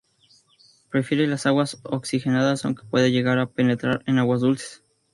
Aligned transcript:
Prefiere 0.89 1.27
las 1.27 1.45
aguas 1.45 1.79
oxigenadas, 1.83 2.65
aunque 2.65 2.87
puede 2.87 3.11
llegar 3.11 3.37
a 3.37 3.45
penetrar 3.45 4.01
en 4.07 4.17
aguas 4.17 4.41
dulces. 4.41 4.83